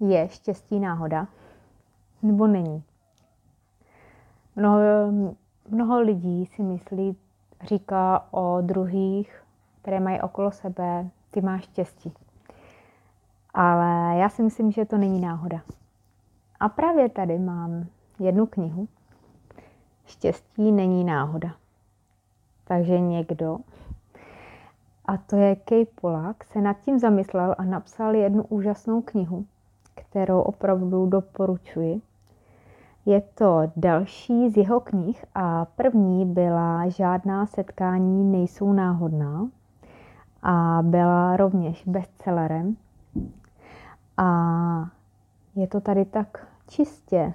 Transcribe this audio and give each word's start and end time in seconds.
Je 0.00 0.28
štěstí 0.28 0.80
náhoda 0.80 1.26
nebo 2.22 2.46
není? 2.46 2.82
Mnoho, 4.56 4.78
mnoho 5.68 6.00
lidí 6.00 6.46
si 6.46 6.62
myslí, 6.62 7.16
říká 7.62 8.26
o 8.30 8.60
druhých, 8.60 9.42
které 9.82 10.00
mají 10.00 10.20
okolo 10.20 10.50
sebe, 10.50 11.10
ty 11.30 11.40
máš 11.40 11.64
štěstí. 11.64 12.12
Ale 13.54 14.18
já 14.18 14.28
si 14.28 14.42
myslím, 14.42 14.72
že 14.72 14.84
to 14.84 14.98
není 14.98 15.20
náhoda. 15.20 15.60
A 16.60 16.68
právě 16.68 17.08
tady 17.08 17.38
mám 17.38 17.86
jednu 18.18 18.46
knihu. 18.46 18.88
Štěstí 20.06 20.72
není 20.72 21.04
náhoda. 21.04 21.50
Takže 22.64 23.00
někdo, 23.00 23.58
a 25.04 25.16
to 25.16 25.36
je 25.36 25.56
Kej 25.56 25.86
Polak, 25.86 26.44
se 26.44 26.60
nad 26.60 26.80
tím 26.80 26.98
zamyslel 26.98 27.54
a 27.58 27.64
napsal 27.64 28.14
jednu 28.14 28.44
úžasnou 28.44 29.02
knihu, 29.02 29.46
kterou 30.10 30.40
opravdu 30.40 31.06
doporučuji. 31.06 32.00
Je 33.06 33.20
to 33.20 33.62
další 33.76 34.50
z 34.50 34.56
jeho 34.56 34.80
knih 34.80 35.24
a 35.34 35.64
první 35.64 36.26
byla 36.26 36.88
Žádná 36.88 37.46
setkání 37.46 38.24
nejsou 38.24 38.72
náhodná 38.72 39.48
a 40.42 40.78
byla 40.82 41.36
rovněž 41.36 41.84
bestsellerem. 41.86 42.76
A 44.16 44.28
je 45.56 45.66
to 45.66 45.80
tady 45.80 46.04
tak 46.04 46.46
čistě, 46.68 47.34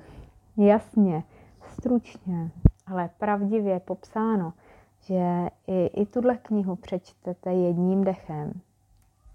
jasně, 0.58 1.24
stručně, 1.68 2.52
ale 2.88 3.10
pravdivě 3.18 3.80
popsáno, 3.80 4.54
že 5.02 5.48
i, 5.68 5.85
i 5.85 6.05
tuhle 6.05 6.38
knihu 6.38 6.76
přečtete 6.76 7.54
jedním 7.54 8.04
dechem 8.04 8.54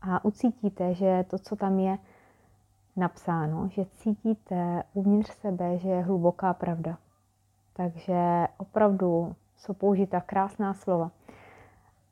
a 0.03 0.25
ucítíte, 0.25 0.95
že 0.95 1.25
to, 1.31 1.39
co 1.39 1.57
tam 1.57 1.79
je 1.79 1.99
napsáno, 2.99 3.69
že 3.69 3.85
cítíte 3.85 4.83
uvnitř 4.95 5.31
sebe, 5.31 5.79
že 5.79 5.89
je 5.89 6.03
hluboká 6.03 6.55
pravda. 6.55 6.99
Takže 7.73 8.47
opravdu 8.57 9.37
jsou 9.57 9.75
použita 9.75 10.21
krásná 10.21 10.75
slova. 10.75 11.11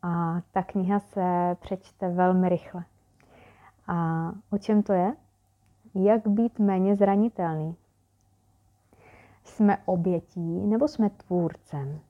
A 0.03 0.41
ta 0.53 0.63
kniha 0.63 1.01
se 1.01 1.57
přečte 1.61 2.09
velmi 2.09 2.49
rychle. 2.49 2.85
A 3.89 4.29
o 4.51 4.59
čem 4.59 4.83
to 4.83 4.93
je? 4.93 5.13
Jak 5.95 6.29
být 6.29 6.59
méně 6.59 6.97
zranitelný? 6.97 7.77
Jsme 9.45 9.79
obětí 9.85 10.67
nebo 10.67 10.89
jsme 10.89 11.11
tvůrcem? 11.11 12.01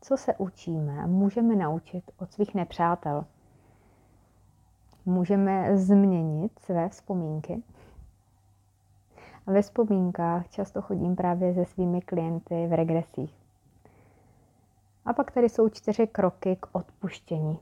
Co 0.00 0.16
se 0.16 0.34
učíme, 0.34 1.06
můžeme 1.06 1.56
naučit 1.56 2.10
od 2.18 2.32
svých 2.32 2.54
nepřátel. 2.54 3.24
Můžeme 5.06 5.76
změnit 5.78 6.58
své 6.58 6.88
vzpomínky. 6.88 7.62
A 9.46 9.52
ve 9.52 9.62
vzpomínkách 9.62 10.48
často 10.48 10.82
chodím 10.82 11.16
právě 11.16 11.54
se 11.54 11.64
svými 11.64 12.00
klienty 12.00 12.66
v 12.66 12.72
regresích. 12.76 13.34
A 15.04 15.12
pak 15.12 15.30
tady 15.30 15.48
jsou 15.48 15.68
čtyři 15.68 16.06
kroky 16.06 16.56
k 16.60 16.66
odpuštění. 16.72 17.58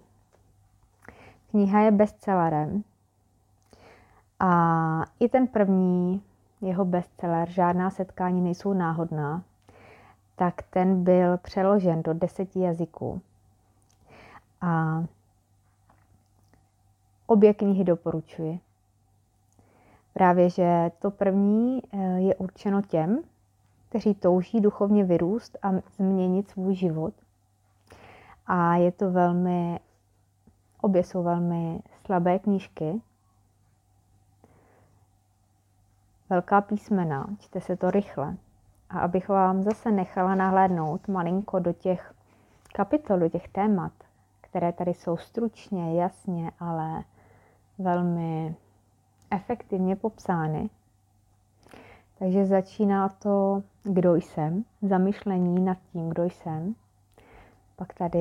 Kniha 1.51 1.81
je 1.81 1.91
bestsellerem 1.91 2.85
a 4.41 4.51
i 5.21 5.29
ten 5.29 5.47
první 5.47 6.23
jeho 6.61 6.85
bestseller, 6.85 7.51
Žádná 7.51 7.91
setkání 7.91 8.41
nejsou 8.41 8.73
náhodná, 8.73 9.43
tak 10.37 10.63
ten 10.63 11.05
byl 11.05 11.39
přeložen 11.39 12.03
do 12.03 12.15
deseti 12.15 12.61
jazyků. 12.61 13.21
A 14.61 15.03
obě 17.31 17.55
knihy 17.55 17.85
doporučuji. 17.85 18.61
Právě, 20.13 20.51
že 20.51 20.91
to 20.99 21.11
první 21.11 21.83
eh, 21.93 22.21
je 22.21 22.35
určeno 22.35 22.83
těm, 22.83 23.19
kteří 23.89 24.15
touží 24.15 24.61
duchovně 24.61 25.05
vyrůst 25.05 25.59
a 25.63 25.73
změnit 25.97 26.51
svůj 26.51 26.75
život. 26.75 27.15
A 28.47 28.77
je 28.77 28.93
to 28.93 29.11
velmi, 29.11 29.81
obě 30.81 31.05
jsou 31.05 31.23
velmi 31.23 31.81
slabé 32.07 32.39
knížky. 32.39 33.01
Velká 36.31 36.61
písmena, 36.61 37.27
čte 37.39 37.61
se 37.61 37.77
to 37.77 37.91
rychle. 37.91 38.37
A 38.91 38.99
abych 38.99 39.29
vám 39.29 39.63
zase 39.63 39.91
nechala 39.91 40.35
nahlédnout 40.35 41.09
malinko 41.09 41.59
do 41.59 41.73
těch 41.73 42.15
kapitol, 42.75 43.29
těch 43.29 43.49
témat, 43.49 43.93
které 44.41 44.73
tady 44.73 44.95
jsou 44.95 45.17
stručně, 45.17 46.01
jasně, 46.01 46.51
ale 46.61 47.05
velmi 47.81 48.55
efektivně 49.31 49.97
popsány. 49.97 50.71
Takže 52.19 52.47
začíná 52.47 53.09
to, 53.09 53.63
kdo 53.83 54.15
jsem, 54.15 54.65
zamyšlení 54.83 55.61
nad 55.65 55.79
tím, 55.93 56.09
kdo 56.09 56.25
jsem. 56.25 56.75
Pak 57.77 57.95
tady 57.95 58.19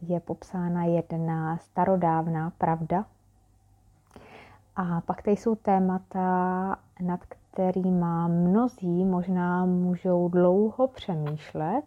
je 0.00 0.20
popsána 0.24 0.84
jedna 0.84 1.56
starodávná 1.56 2.50
pravda. 2.50 3.04
A 4.76 5.00
pak 5.00 5.22
tady 5.22 5.36
jsou 5.36 5.54
témata, 5.54 6.76
nad 7.00 7.20
kterými 7.26 8.28
mnozí 8.28 9.04
možná 9.04 9.64
můžou 9.64 10.28
dlouho 10.28 10.88
přemýšlet 10.88 11.82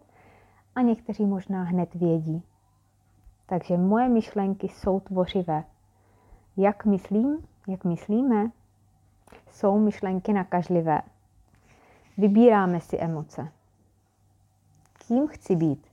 a 0.76 0.82
někteří 0.82 1.26
možná 1.26 1.64
hned 1.64 1.96
vědí. 1.96 2.44
Takže 3.46 3.78
moje 3.78 4.10
myšlenky 4.10 4.68
jsou 4.68 5.00
tvořivé. 5.00 5.64
Jak 6.62 6.86
myslím, 6.86 7.48
jak 7.68 7.84
myslíme, 7.84 8.52
jsou 9.52 9.80
myšlenky 9.80 10.34
nakažlivé. 10.34 11.02
Vybíráme 12.18 12.82
si 12.82 12.98
emoce. 13.00 13.52
Kým 15.08 15.28
chci 15.28 15.56
být? 15.56 15.88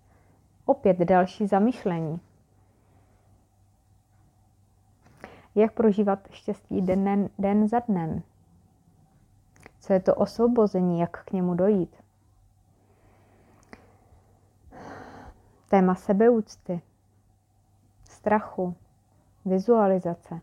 Opět 0.65 0.99
další 0.99 1.47
zamyšlení. 1.47 2.21
Jak 5.55 5.73
prožívat 5.73 6.29
štěstí 6.31 6.83
den, 6.83 7.31
den 7.39 7.69
za 7.69 7.79
dnem? 7.79 8.23
Co 9.81 9.93
je 9.93 10.01
to 10.01 10.15
osvobození, 10.15 11.01
jak 11.01 11.25
k 11.25 11.33
němu 11.33 11.55
dojít? 11.55 11.97
Téma 15.69 15.95
sebeúcty, 15.95 16.83
strachu, 18.05 18.75
vizualizace. 19.45 20.41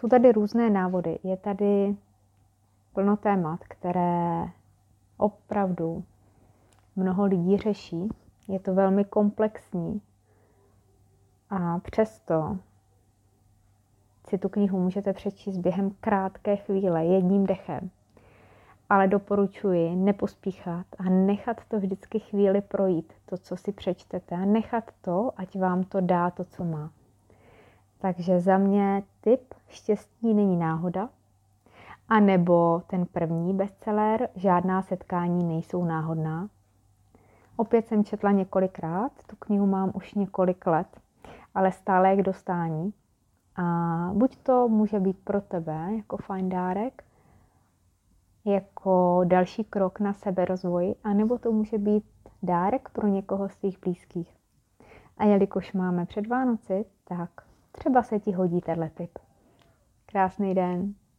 Jsou 0.00 0.08
tady 0.08 0.32
různé 0.32 0.70
návody. 0.70 1.18
Je 1.22 1.36
tady 1.36 1.96
plno 2.92 3.16
témat, 3.16 3.60
které 3.68 4.44
opravdu 5.16 6.04
mnoho 6.96 7.24
lidí 7.24 7.56
řeší. 7.56 8.08
Je 8.48 8.60
to 8.60 8.74
velmi 8.74 9.04
komplexní. 9.04 10.00
A 11.50 11.78
přesto 11.78 12.58
si 14.28 14.38
tu 14.38 14.48
knihu 14.48 14.80
můžete 14.80 15.12
přečíst 15.12 15.56
během 15.56 15.90
krátké 16.00 16.56
chvíle, 16.56 17.04
jedním 17.04 17.46
dechem. 17.46 17.90
Ale 18.88 19.08
doporučuji 19.08 19.96
nepospíchat 19.96 20.86
a 20.98 21.02
nechat 21.02 21.56
to 21.68 21.78
vždycky 21.78 22.18
chvíli 22.18 22.60
projít, 22.60 23.12
to, 23.26 23.36
co 23.36 23.56
si 23.56 23.72
přečtete, 23.72 24.34
a 24.34 24.44
nechat 24.44 24.84
to, 25.00 25.30
ať 25.36 25.58
vám 25.58 25.84
to 25.84 26.00
dá 26.00 26.30
to, 26.30 26.44
co 26.44 26.64
má. 26.64 26.90
Takže 27.98 28.40
za 28.40 28.58
mě 28.58 29.02
typ 29.20 29.54
štěstí 29.70 30.34
není 30.34 30.56
náhoda, 30.56 31.08
a 32.10 32.20
nebo 32.20 32.82
ten 32.86 33.06
první 33.06 33.54
bestseller 33.54 34.28
Žádná 34.34 34.82
setkání 34.82 35.44
nejsou 35.44 35.84
náhodná. 35.84 36.48
Opět 37.56 37.88
jsem 37.88 38.04
četla 38.04 38.30
několikrát, 38.30 39.12
tu 39.26 39.36
knihu 39.36 39.66
mám 39.66 39.92
už 39.94 40.14
několik 40.14 40.66
let, 40.66 41.00
ale 41.54 41.72
stále 41.72 42.10
je 42.10 42.16
k 42.16 42.22
dostání. 42.22 42.92
A 43.56 43.62
buď 44.14 44.36
to 44.36 44.68
může 44.68 45.00
být 45.00 45.18
pro 45.24 45.40
tebe 45.40 45.88
jako 45.96 46.16
fajn 46.16 46.48
dárek, 46.48 47.04
jako 48.44 49.20
další 49.24 49.64
krok 49.64 50.00
na 50.00 50.12
seberozvoj, 50.12 50.94
anebo 51.04 51.38
to 51.38 51.52
může 51.52 51.78
být 51.78 52.04
dárek 52.42 52.88
pro 52.88 53.06
někoho 53.06 53.48
z 53.48 53.56
tvých 53.56 53.80
blízkých. 53.80 54.36
A 55.18 55.24
jelikož 55.24 55.72
máme 55.72 56.06
před 56.06 56.26
Vánoci, 56.26 56.84
tak 57.04 57.30
třeba 57.72 58.02
se 58.02 58.20
ti 58.20 58.32
hodí 58.32 58.60
tenhle 58.60 58.90
tip. 58.90 59.18
Krásný 60.10 60.54
den. 60.54 61.00